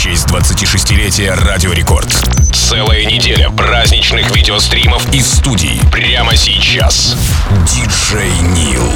[0.00, 2.10] честь 26-летия Радио Рекорд.
[2.54, 5.78] Целая неделя праздничных видеостримов из студий.
[5.92, 7.18] Прямо сейчас.
[7.66, 8.90] Диджей Нил.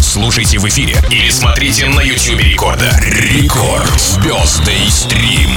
[0.00, 2.90] Слушайте в эфире или смотрите на YouTube Рекорда.
[3.00, 3.88] Рекорд.
[4.18, 5.52] Birthday Стрим.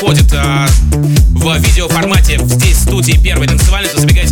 [0.00, 0.32] Происходит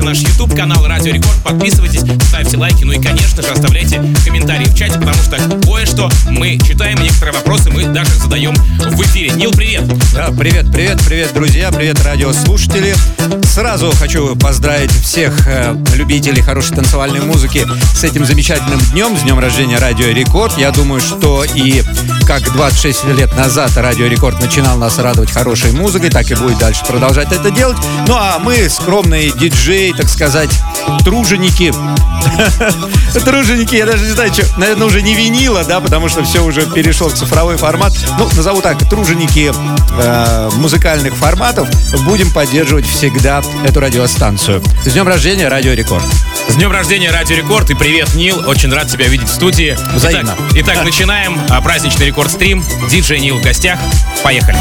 [0.07, 4.75] наш YouTube канал Радио Рекорд, подписывайтесь, ставьте лайки, ну и, конечно же, оставляйте комментарии в
[4.77, 9.31] чате, потому что кое-что мы читаем, некоторые вопросы мы даже задаем в эфире.
[9.31, 9.83] Нил, привет!
[10.15, 12.95] Да, привет, привет, привет, друзья, привет, радиослушатели.
[13.43, 19.41] Сразу хочу поздравить всех э, любителей хорошей танцевальной музыки с этим замечательным днем, с днем
[19.41, 20.57] рождения Радио Рекорд.
[20.57, 21.83] Я думаю, что и
[22.27, 26.85] как 26 лет назад Радио Рекорд начинал нас радовать хорошей музыкой, так и будет дальше
[26.87, 27.79] продолжать это делать.
[28.07, 30.51] Ну а мы, скромные диджеи, так сказать,
[31.05, 31.73] труженики.
[33.25, 36.67] Труженики, я даже не знаю, что, наверное, уже не винила, да, потому что все уже
[36.67, 37.93] перешел в цифровой формат.
[38.19, 39.53] Ну, назову так, труженики
[39.99, 41.69] э, музыкальных форматов
[42.05, 44.63] будем поддерживать всегда эту радиостанцию.
[44.85, 46.05] С днем рождения, Радио Рекорд.
[46.49, 48.43] С днем рождения, Радио Рекорд, и привет, Нил.
[48.47, 49.77] Очень рад тебя видеть в студии.
[49.95, 50.35] Взаимно.
[50.53, 52.65] Итак, итак начинаем а, праздничный Рекорд Стрим.
[52.91, 53.79] Диджей Нил в гостях.
[54.23, 54.59] Поехали.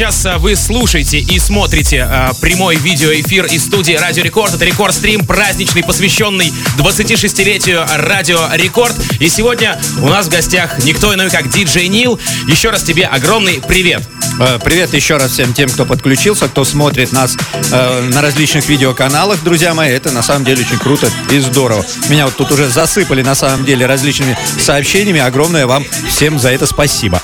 [0.00, 4.54] Сейчас а, вы слушаете и смотрите а, прямой видеоэфир из студии Радио Рекорд.
[4.54, 8.96] Это Рекорд Стрим праздничный, посвященный 26-летию Радио Рекорд.
[9.18, 12.18] И сегодня у нас в гостях никто иной, как диджей Нил.
[12.46, 14.02] Еще раз тебе огромный привет.
[14.38, 17.36] Э, привет еще раз всем тем, кто подключился, кто смотрит нас
[17.70, 19.90] э, на различных видеоканалах, друзья мои.
[19.90, 21.84] Это на самом деле очень круто и здорово.
[22.08, 25.20] Меня вот тут уже засыпали на самом деле различными сообщениями.
[25.20, 27.22] Огромное вам всем за это спасибо.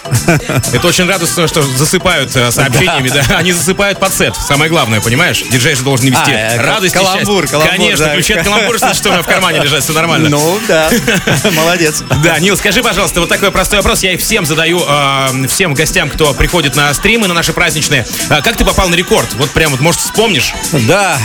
[0.73, 3.37] Это очень радостно, что засыпают э, сообщениями, да.
[3.37, 4.35] Они засыпают под сет.
[4.37, 5.42] Самое главное, понимаешь?
[5.51, 8.14] Диджей же должен вести а, радость каламбур, каламбур, Конечно, да.
[8.14, 10.29] ключи от каламбура, что в кармане лежат, все нормально.
[10.29, 10.90] Ну, да.
[11.53, 12.03] Молодец.
[12.23, 14.03] Да, Нил, скажи, пожалуйста, вот такой простой вопрос.
[14.03, 18.05] Я их всем задаю, э, всем гостям, кто приходит на стримы, на наши праздничные.
[18.31, 19.33] А как ты попал на рекорд?
[19.35, 20.53] Вот прям вот, может, вспомнишь?
[20.88, 21.16] Да,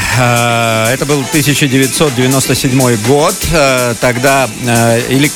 [0.88, 3.34] э, это был 1997 год.
[3.52, 5.32] Э, тогда, э, или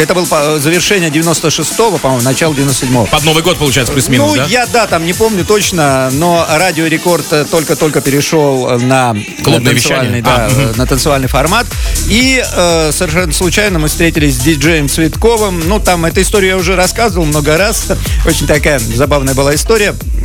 [0.00, 3.04] это был завершение 96-го, по-моему, начало 97-го.
[3.04, 4.46] Под Новый год, получается, плюс-минус, ну, да?
[4.46, 10.48] я, да, там не помню точно, но радио Рекорд только-только перешел на Клубное танцевальный, да,
[10.50, 11.66] а, на танцевальный формат.
[12.08, 15.60] И э, совершенно случайно мы встретились с диджеем Цветковым.
[15.68, 17.88] Ну, там эту историю я уже рассказывал много раз.
[18.24, 19.63] Очень такая забавная была история.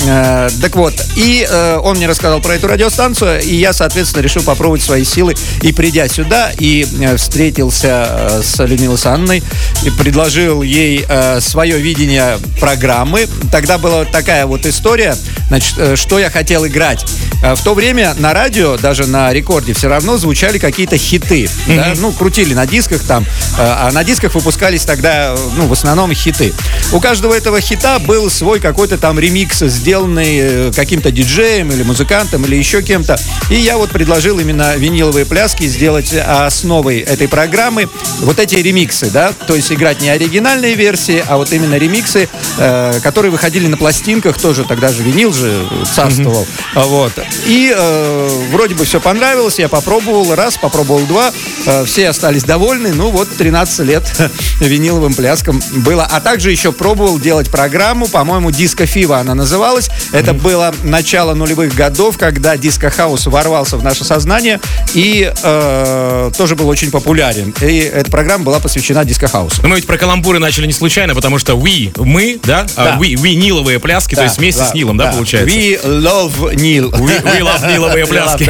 [0.06, 4.44] Э, так вот, и э, он мне рассказал про эту радиостанцию, и я, соответственно, решил
[4.44, 5.36] попробовать свои силы.
[5.62, 9.44] И придя сюда, и э, встретился э, с Людмилой Санной,
[9.84, 13.28] и предложил ей э, свое видение программы.
[13.52, 15.16] Тогда была такая вот история,
[15.48, 17.06] значит, э, что я хотел играть.
[17.44, 21.44] Э, в то время на радио, даже на рекорде, все равно звучали какие-то хиты.
[21.44, 21.76] Mm-hmm.
[21.76, 21.94] Да?
[21.98, 23.26] Ну, крутили на дисках там, э,
[23.60, 26.54] а на дисках выпускались тогда, ну, в основном хиты.
[26.92, 32.46] У каждого этого хита был свой какой-то там ремикс сделанный э, каким-то диджеем или музыкантом
[32.46, 33.20] или еще кем-то.
[33.52, 37.90] И я вот предложил именно виниловые пляски сделать основой этой программы.
[38.22, 43.00] Вот эти ремиксы, да, то есть играть не оригинальные версии, а вот именно ремиксы, э,
[43.04, 46.48] которые выходили на пластинках, тоже тогда же винил же царствовал.
[46.74, 46.88] Mm-hmm.
[46.88, 47.14] Вот.
[47.46, 51.32] И э, вроде бы все понравилось, я попробовал раз, попробовал два,
[51.68, 52.94] э, все остались довольны.
[52.94, 54.12] Ну вот 13 лет
[54.60, 56.08] виниловым пляском было.
[56.10, 59.90] А также еще пробовал делать программу, по-моему, Диско Fever она называлась.
[60.12, 64.60] Это было начало нулевых годов, когда диско-хаус ворвался в наше сознание
[64.94, 67.54] и э, тоже был очень популярен.
[67.62, 69.66] И эта программа была посвящена диско-хаусу.
[69.68, 72.94] Мы ведь про каламбуры начали не случайно, потому что we, мы, да, а да.
[72.96, 75.56] А we, we ниловые пляски, да, то есть вместе да, с Нилом, да, да, получается?
[75.56, 76.90] We love Нил.
[76.90, 78.44] We, we love ниловые пляски.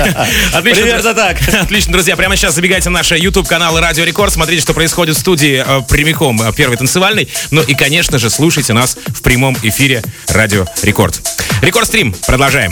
[0.53, 0.81] Отлично.
[0.81, 1.37] Примерно так.
[1.61, 2.15] Отлично, друзья.
[2.15, 6.41] Прямо сейчас забегайте на наш YouTube-канал Радио Рекорд, смотрите, что происходит в студии э, прямиком
[6.41, 7.27] э, первой танцевальной.
[7.51, 11.21] Ну и, конечно же, слушайте нас в прямом эфире Радио Рекорд.
[11.61, 12.13] Рекорд стрим.
[12.25, 12.71] Продолжаем.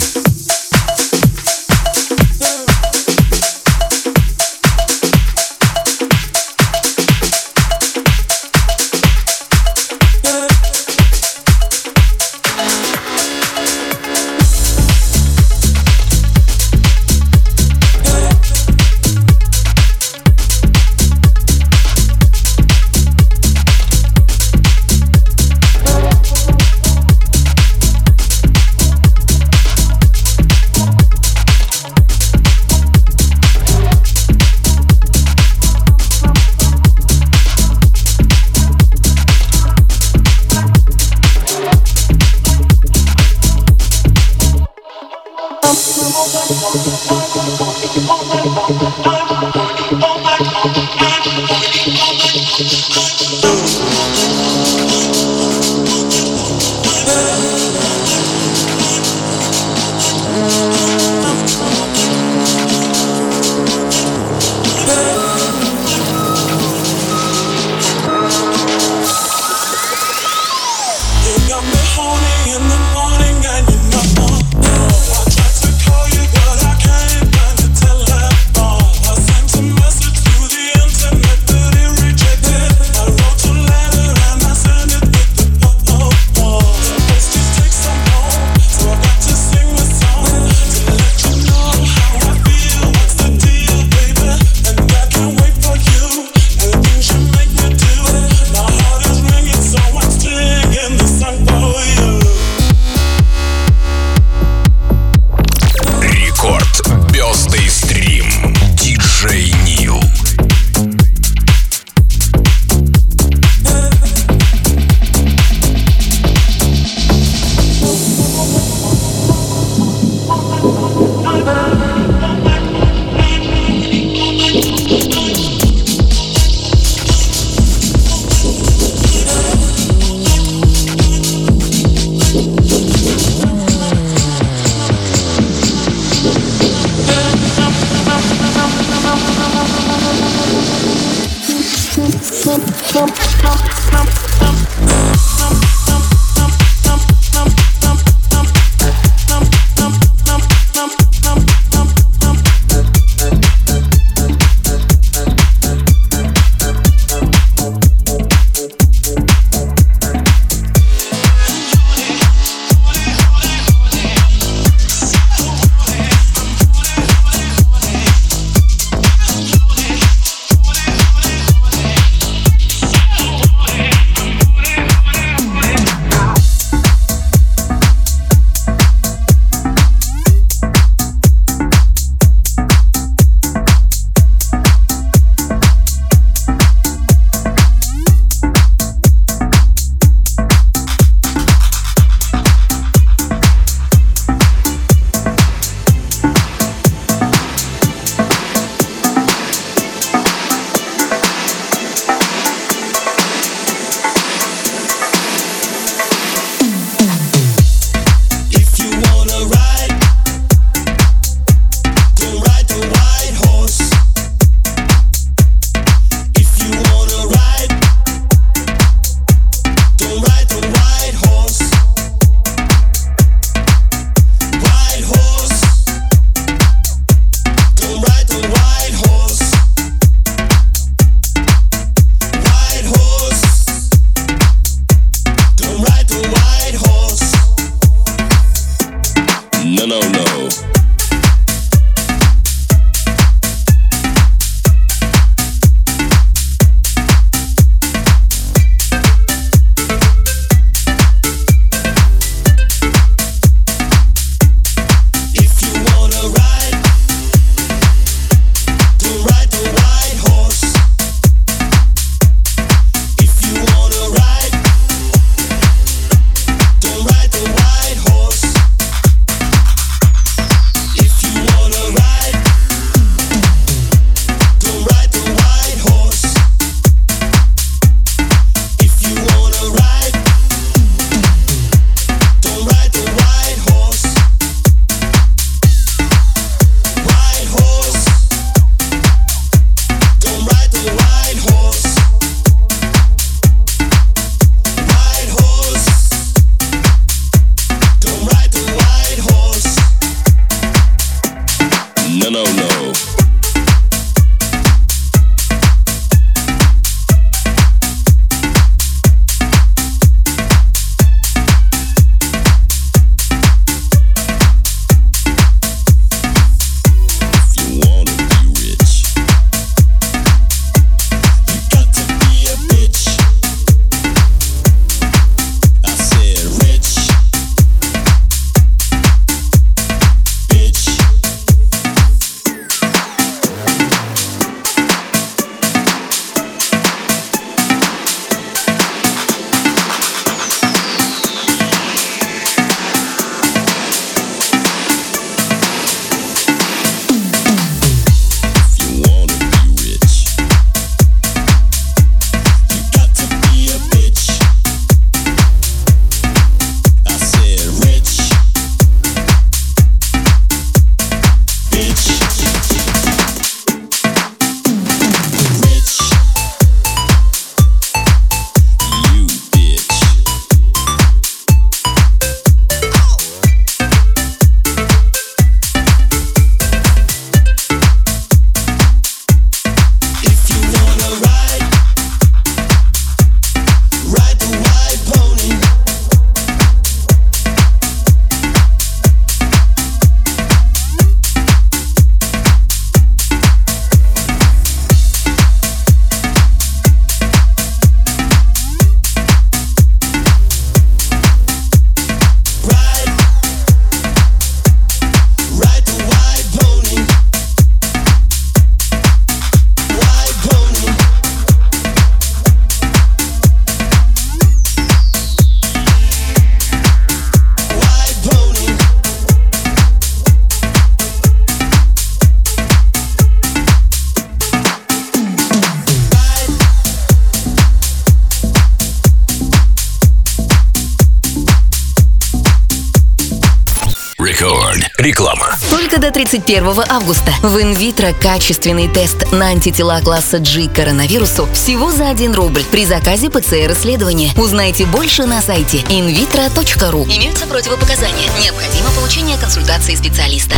[436.30, 442.64] 31 августа в инвитро качественный тест на антитела класса G коронавирусу всего за 1 рубль
[442.64, 444.32] при заказе ПЦР-исследования.
[444.36, 447.04] Узнайте больше на сайте invitro.ru.
[447.16, 448.28] Имеются противопоказания.
[448.42, 450.54] Необходимо получение консультации специалиста.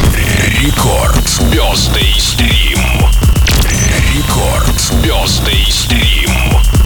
[0.60, 1.28] Рекорд.
[1.28, 2.80] Звездный стрим.
[4.16, 4.80] Рекорд.
[4.80, 6.79] Звездный стрим.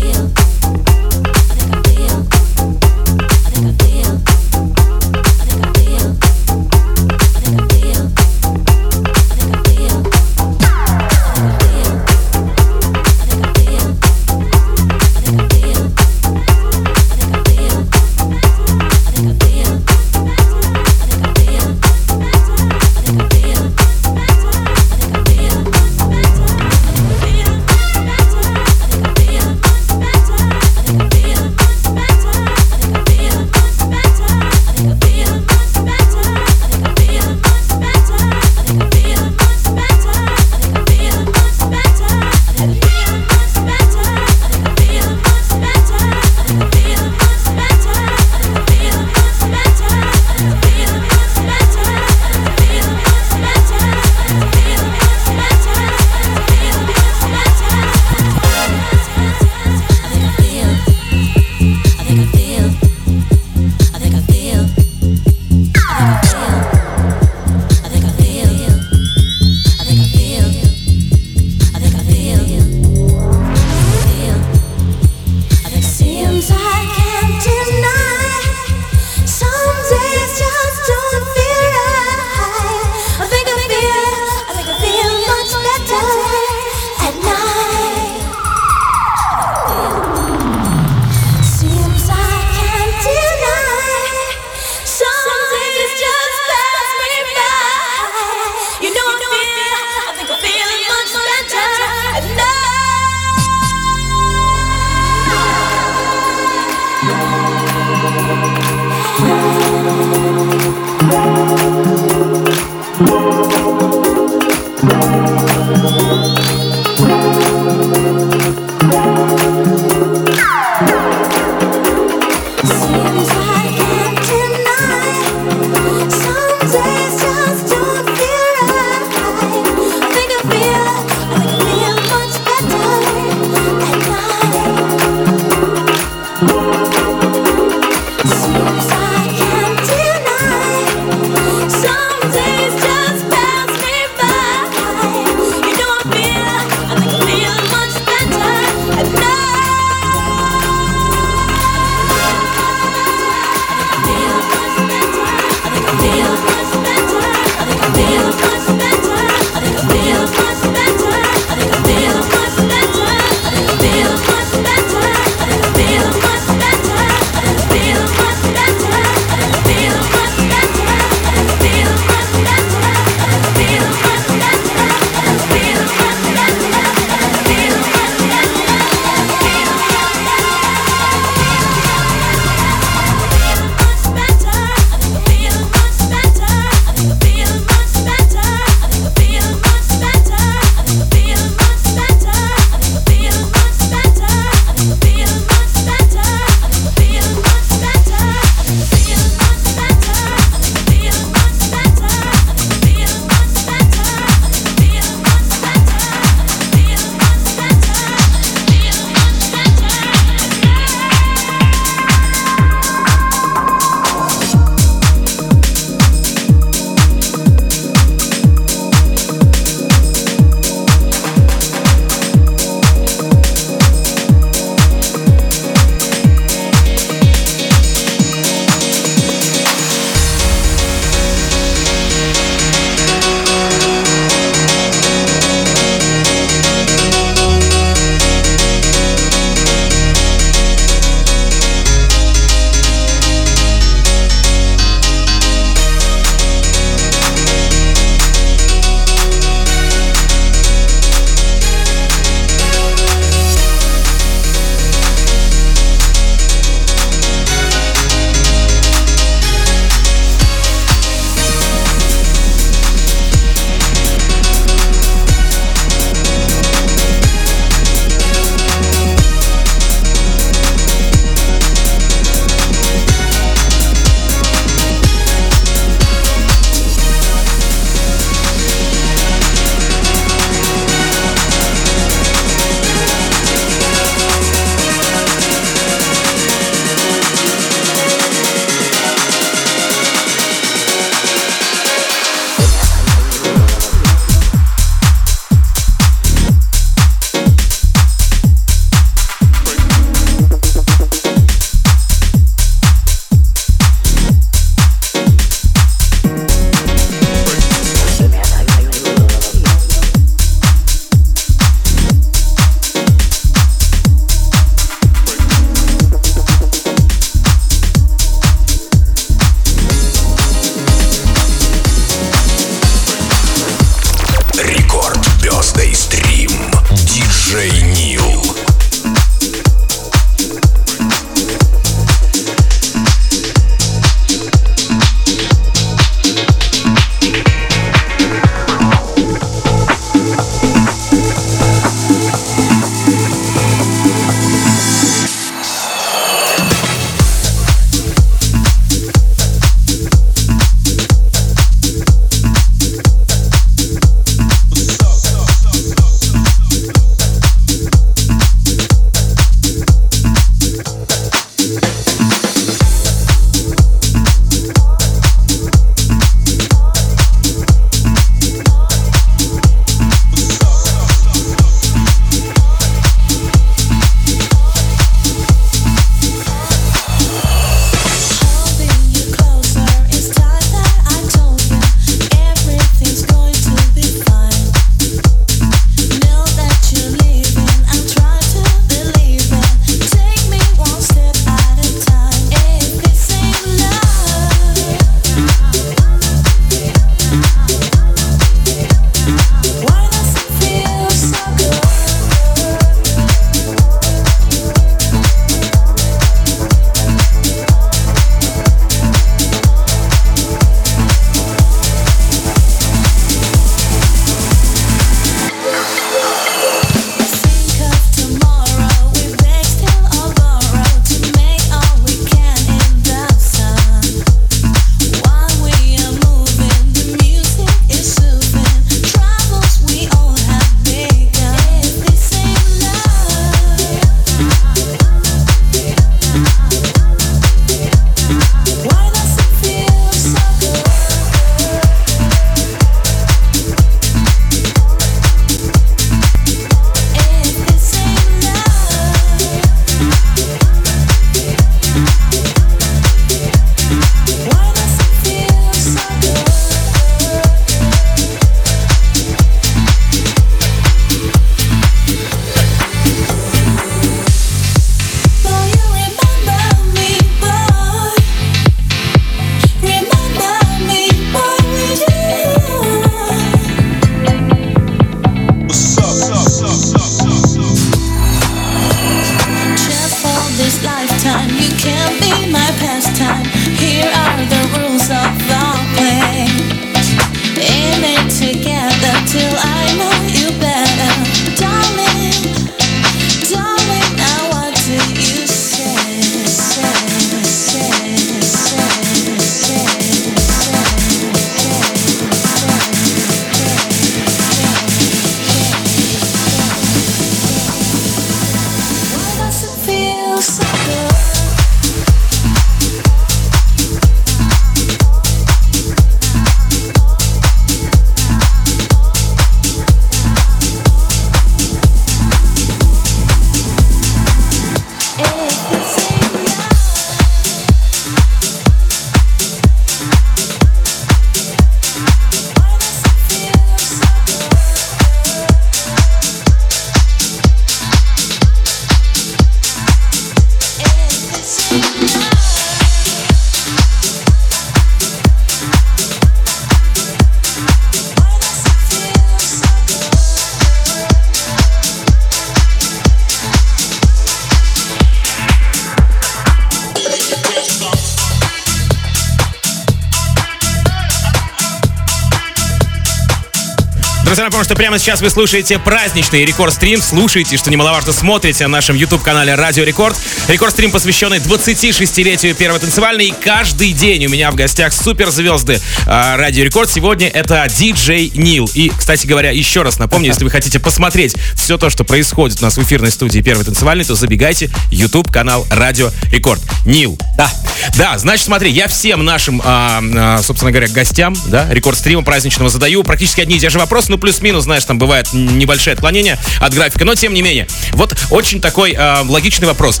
[564.30, 567.02] Друзья, напомню, что прямо сейчас вы слушаете праздничный рекорд-стрим.
[567.02, 570.16] Слушайте, что немаловажно, смотрите на нашем YouTube-канале Радио Рекорд.
[570.46, 573.24] Рекорд-стрим, посвященный 26-летию первой танцевальной.
[573.26, 576.88] И каждый день у меня в гостях суперзвезды э, Радио Рекорд.
[576.88, 578.70] Сегодня это диджей Нил.
[578.72, 582.62] И, кстати говоря, еще раз напомню, если вы хотите посмотреть все то, что происходит у
[582.62, 586.62] нас в эфирной студии первой танцевальной, то забегайте YouTube-канал Радио Рекорд.
[586.86, 587.18] Нил.
[587.36, 587.50] Да.
[587.96, 593.02] Да, значит, смотри, я всем нашим, а, а, собственно говоря, гостям, да, рекорд-стрима праздничного задаю
[593.02, 597.04] практически одни и те же вопросы, ну, плюс-минус, знаешь, там бывает небольшое отклонение от графика,
[597.04, 597.66] но тем не менее.
[597.92, 600.00] Вот очень такой а, логичный вопрос.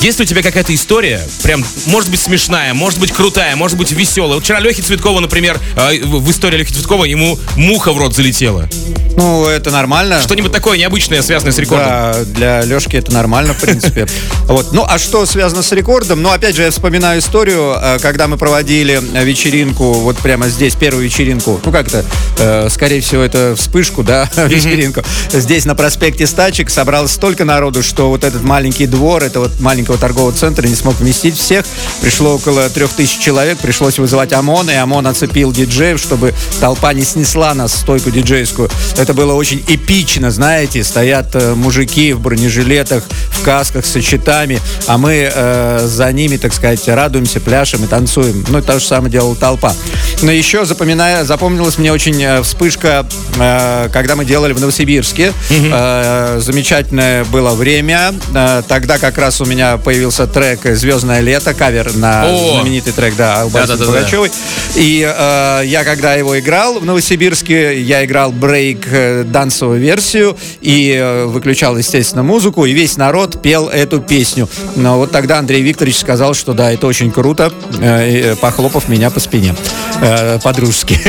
[0.00, 3.92] Есть ли у тебя какая-то история, прям, может быть, смешная, может быть, крутая, может быть,
[3.92, 4.34] веселая?
[4.34, 8.68] Вот вчера Лехи Цветкова, например, э, в истории Лехи Цветкова ему муха в рот залетела.
[9.16, 10.20] Ну, это нормально.
[10.20, 11.88] Что-нибудь такое необычное, связанное с рекордом.
[11.88, 14.06] Да, для Лешки это нормально, в принципе.
[14.46, 14.72] Вот.
[14.72, 16.20] Ну, а что связано с рекордом?
[16.20, 21.04] Ну, опять же, я вспоминаю историю, э, когда мы проводили вечеринку, вот прямо здесь, первую
[21.04, 21.60] вечеринку.
[21.64, 22.04] Ну, как-то,
[22.38, 25.02] э, скорее всего, это э, вспышку, да, вечеринку.
[25.32, 30.32] Здесь на проспекте Стачек собралось столько народу, что вот этот маленький двор этого маленького торгового
[30.32, 31.64] центра не смог вместить всех.
[32.00, 37.04] Пришло около трех тысяч человек, пришлось вызывать ОМОН, и ОМОН оцепил диджеев, чтобы толпа не
[37.04, 38.70] снесла нас стойку диджейскую.
[38.96, 44.98] Это было очень эпично, знаете, стоят э, мужики в бронежилетах, в касках со щитами, а
[44.98, 48.44] мы э, за ними, так сказать, радуемся, пляшем и танцуем.
[48.48, 49.74] Ну, и то же самое делала толпа.
[50.22, 53.06] Но еще запоминая, запомнилась мне очень э, вспышка,
[53.38, 55.32] э, когда мы делали в Новосибирске.
[55.50, 58.14] Э, замечательное было время.
[58.34, 62.54] Э, тогда как раз у меня появился трек «Звездное лето», кавер на О!
[62.54, 63.86] знаменитый трек, да, Баси Да-да-да-да.
[63.86, 64.30] Пугачевой.
[64.74, 70.94] И э, я, когда его играл в Новосибирске, я играл брейк э, дансовую версию и
[70.98, 74.48] э, выключал, естественно, музыку, и весь народ пел эту песню.
[74.76, 79.20] Но вот тогда Андрей Викторович сказал, что да, это очень круто, э, похлопав меня по
[79.20, 79.54] спине.
[80.02, 80.98] Э, по-дружески.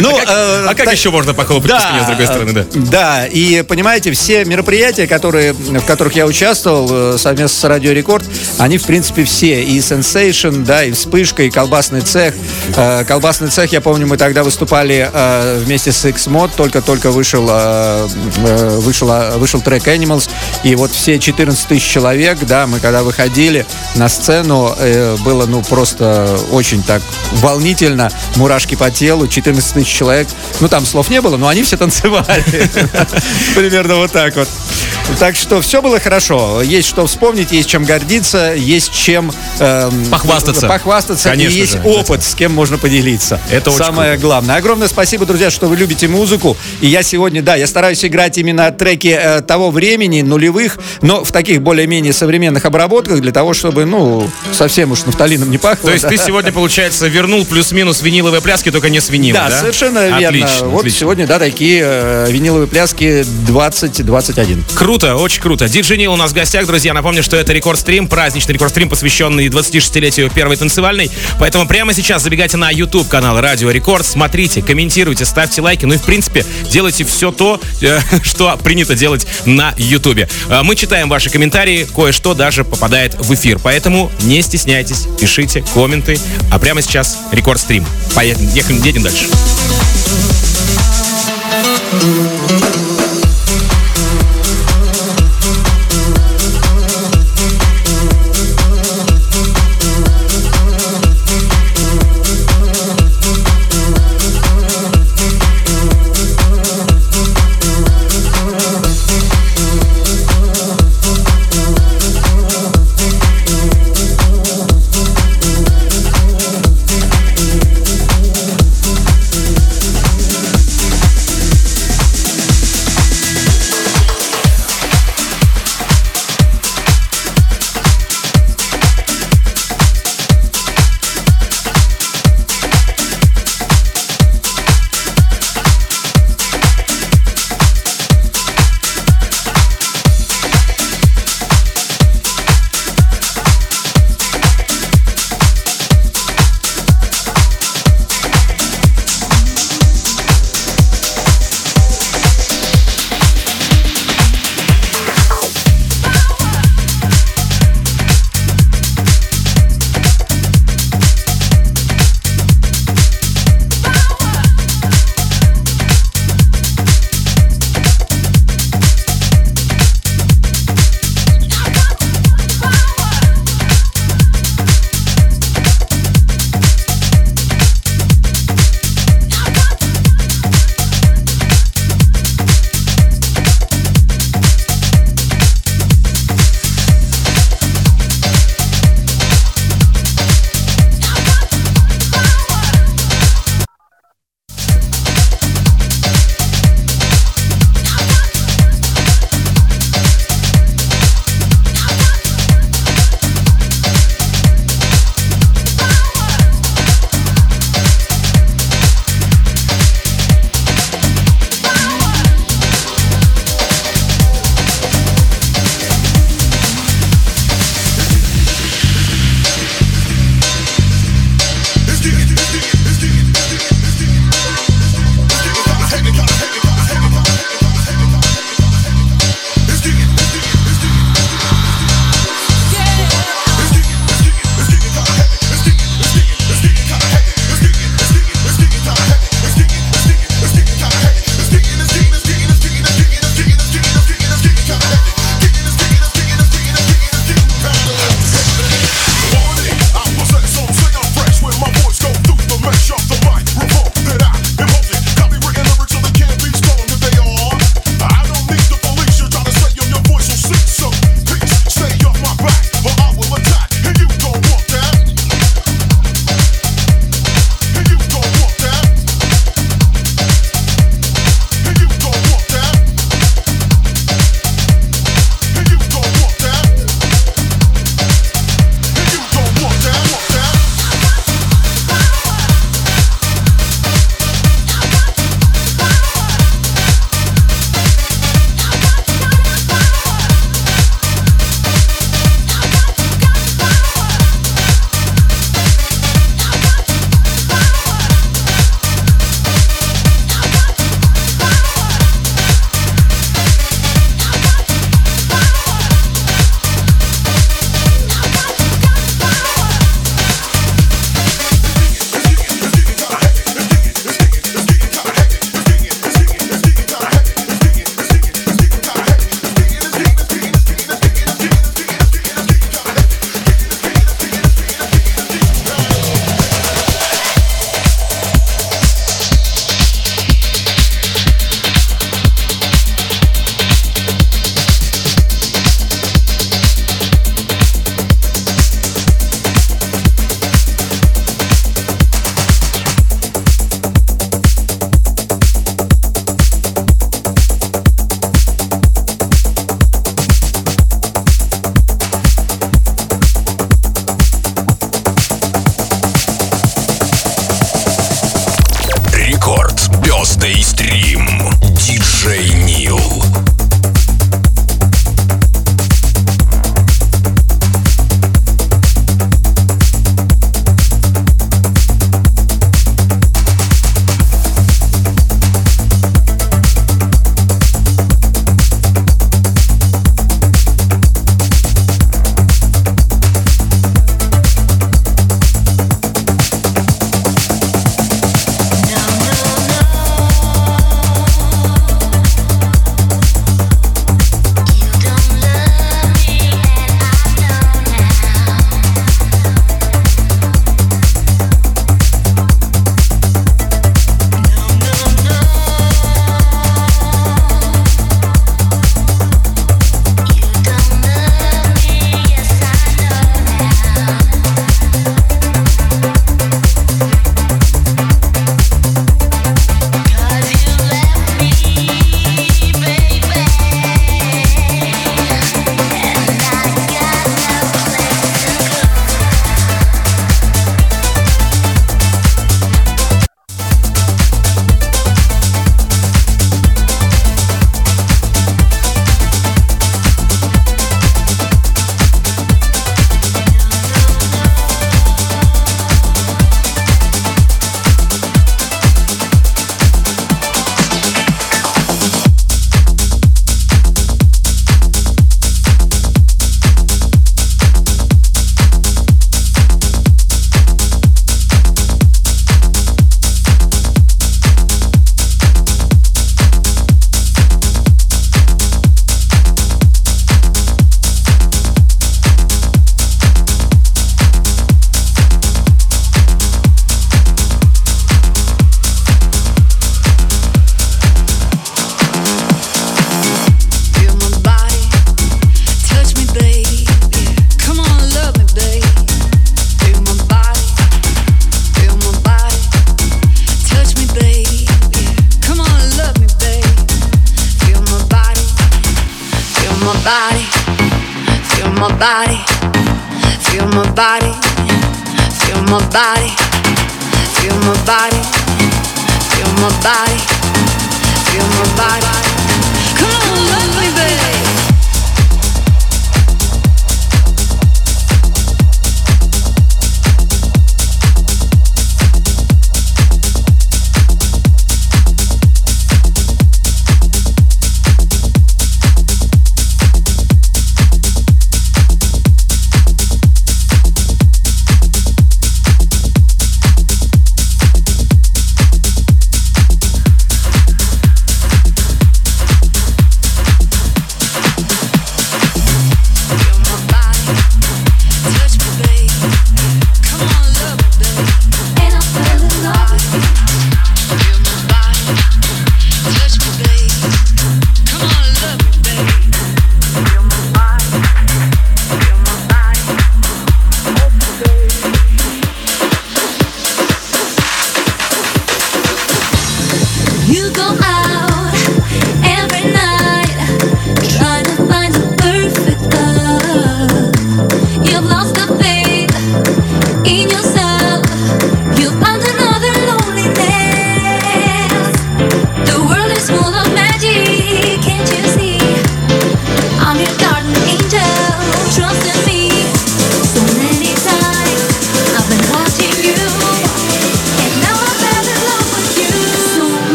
[0.00, 2.64] Ну, А как еще можно похлопать по спине, с другой стороны, да?
[2.74, 8.24] Да, и понимаете, все мероприятия, которые, в которых я участвовал э, совместно с Радио Рекорд,
[8.58, 9.62] они, в принципе, все.
[9.62, 12.34] И Sensation, да, и Вспышка, и Колбасный цех.
[12.76, 18.08] Э, Колбасный цех, я помню, мы тогда выступали э, вместе с X-Mod, только-только вышел, э,
[18.44, 20.28] э, вышел, э, вышел трек Animals,
[20.64, 25.62] и вот все 14 тысяч человек, да, мы когда выходили на сцену, э, было, ну,
[25.62, 27.02] просто очень так
[27.36, 30.28] волнительно, мурашки по телу, 14 тысяч человек,
[30.60, 32.44] ну, там слов не было, но они все танцевали.
[33.54, 34.48] Примерно вот так вот.
[35.18, 36.60] Так что все было хорошо.
[36.62, 40.66] Есть что вспомнить, есть чем гордиться, есть чем эм, Похвастаться.
[40.66, 41.30] Похвастаться.
[41.30, 41.82] Конечно и есть же.
[41.84, 43.40] опыт, с кем можно поделиться.
[43.50, 44.56] Это очень самое главное.
[44.56, 46.56] Огромное спасибо, друзья, что вы любите музыку.
[46.80, 51.32] И я сегодня, да, я стараюсь играть именно треки э, того времени, нулевых, но в
[51.32, 55.86] таких более-менее современных обработках для того, чтобы, ну, совсем уж нафталином не пахло.
[55.86, 56.10] То есть да.
[56.10, 59.58] ты сегодня, получается, вернул плюс-минус виниловые пляски, только не с винила, Да, да?
[59.60, 60.28] совершенно верно.
[60.46, 61.00] Отлично, вот отлично.
[61.00, 64.64] сегодня, да, такие э, виниловые пляски 2021.
[64.76, 65.68] Круто, очень круто.
[65.68, 66.94] Диджей Нил у нас в гостях, друзья.
[66.94, 71.10] Напомню, что это рекорд-стрим, праздничный рекорд-стрим, посвященный 26-летию первой танцевальной.
[71.40, 75.84] Поэтому прямо сейчас забегайте на YouTube канал Радио Рекорд, смотрите, комментируйте, ставьте лайки.
[75.84, 80.28] Ну и, в принципе, делайте все то, э, что принято делать на YouTube.
[80.48, 83.58] Э, Мы читаем ваши комментарии, кое-что даже попадает в эфир.
[83.62, 86.18] Поэтому не стесняйтесь, пишите комменты.
[86.52, 87.86] А прямо сейчас рекорд-стрим.
[88.14, 88.46] Поехали,
[88.84, 89.26] едем дальше.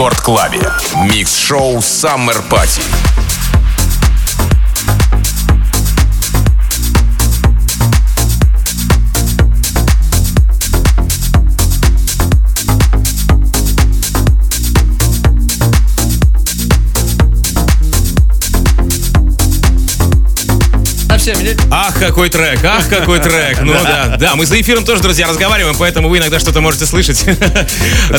[0.00, 0.72] Минут в рекорд-клабе.
[1.10, 2.89] Микс-шоу Summer Party.
[22.00, 23.60] Какой трек, ах, какой трек.
[23.60, 27.24] Ну да, да, мы за эфиром тоже, друзья, разговариваем, поэтому вы иногда что-то можете слышать.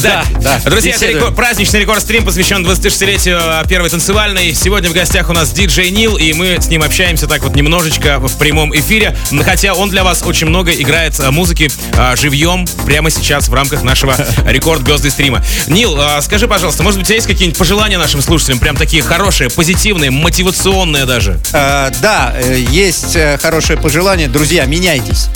[0.02, 0.60] Да, да.
[0.66, 4.54] Друзья, это праздничный рекорд-стрим посвящен 26-летию первой танцевальной.
[4.54, 8.20] Сегодня в гостях у нас диджей Нил, и мы с ним общаемся так вот немножечко
[8.20, 9.16] в прямом эфире.
[9.44, 13.84] Хотя он для вас очень много играет а, музыки а, живьем прямо сейчас в рамках
[13.84, 14.16] нашего
[14.46, 15.44] рекорд Безды стрима.
[15.68, 18.60] Нил, а, скажи, пожалуйста, может быть, у тебя есть какие-нибудь пожелания нашим слушателям?
[18.60, 21.40] Прям такие хорошие, позитивные, мотивационные даже?
[21.52, 24.28] Да, э, есть э, хорошее пожелание.
[24.28, 25.28] Друзья, меняйтесь.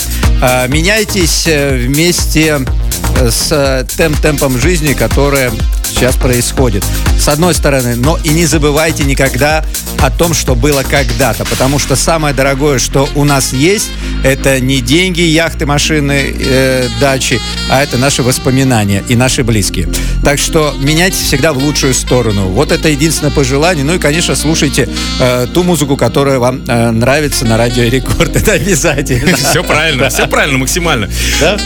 [0.42, 2.60] Э, меняйтесь э, вместе
[3.30, 5.52] с тем темпом жизни, которое
[5.96, 6.84] сейчас происходит.
[7.18, 9.64] С одной стороны, но и не забывайте никогда
[10.00, 13.90] о том, что было когда-то, потому что самое дорогое, что у нас есть,
[14.24, 17.40] это не деньги, яхты, машины, э, дачи,
[17.70, 19.88] а это наши воспоминания и наши близкие.
[20.24, 22.48] Так что меняйте всегда в лучшую сторону.
[22.48, 23.86] Вот это единственное пожелание.
[23.86, 24.90] Ну и, конечно, слушайте
[25.20, 28.36] э, ту музыку, которая вам э, нравится на радио Рекорд.
[28.36, 29.38] Это обязательно.
[29.46, 31.10] Все правильно, все правильно, максимально.
[31.40, 31.58] Да?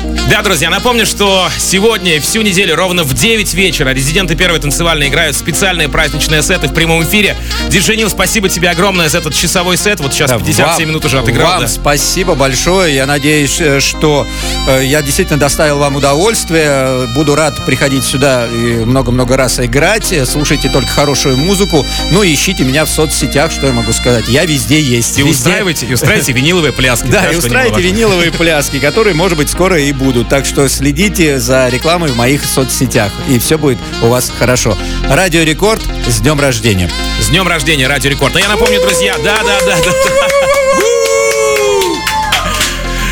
[0.43, 5.87] Друзья, напомню, что сегодня всю неделю ровно в 9 вечера резиденты первой танцевальной играют специальные
[5.87, 7.37] праздничные сеты в прямом эфире.
[7.69, 10.01] Диджей Нил, спасибо тебе огромное за этот часовой сет.
[10.01, 11.51] Вот сейчас 57 вам, минут уже отыграл.
[11.51, 11.67] Вам да.
[11.69, 12.93] спасибо большое.
[12.93, 14.27] Я надеюсь, э, что
[14.67, 17.07] э, я действительно доставил вам удовольствие.
[17.15, 20.13] Буду рад приходить сюда и много-много раз играть.
[20.25, 21.85] Слушайте только хорошую музыку.
[22.11, 24.27] Ну и ищите меня в соцсетях, что я могу сказать.
[24.27, 25.17] Я везде есть.
[25.17, 25.31] И везде.
[25.31, 27.07] устраивайте, и устраивайте виниловые пляски.
[27.07, 30.27] Да, и устраивайте виниловые пляски, которые, может быть, скоро и будут.
[30.27, 33.13] Так что следите за рекламой в моих соцсетях.
[33.29, 33.77] И все будет
[34.09, 34.75] у вас хорошо.
[35.07, 36.89] Радио Рекорд с днем рождения.
[37.21, 38.35] С днем рождения, Радио Рекорд.
[38.35, 39.77] А я напомню, друзья, да-да-да.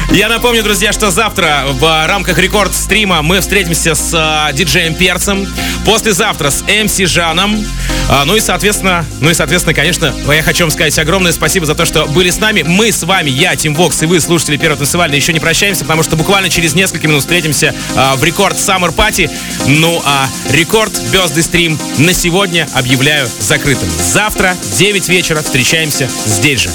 [0.10, 5.48] Я напомню, друзья, что завтра в рамках рекорд-стрима мы встретимся с э, диджеем Перцем.
[5.86, 7.64] Послезавтра с MC Жаном.
[8.10, 11.76] А, ну и, соответственно, ну и, соответственно, конечно, я хочу вам сказать огромное спасибо за
[11.76, 12.64] то, что были с нами.
[12.64, 16.04] Мы с вами, я, Тим Вокс и вы, слушатели Первого танцевальной, еще не прощаемся, потому
[16.04, 19.30] что буквально через несколько минут встретимся а, в Record Summer Party.
[19.68, 23.90] Ну а Record Birthday Stream на сегодня объявляю закрытым.
[24.02, 26.70] Завтра, 9 вечера, встречаемся здесь же.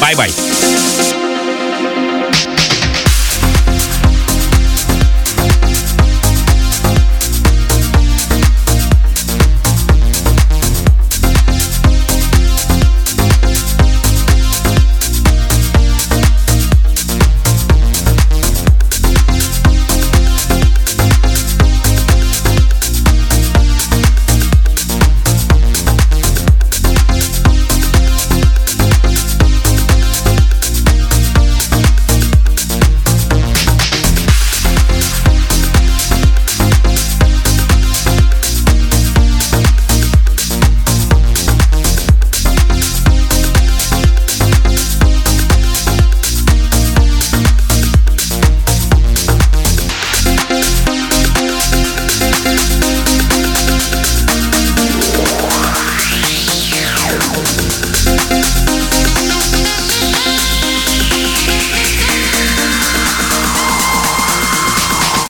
[0.00, 0.30] Bye-bye.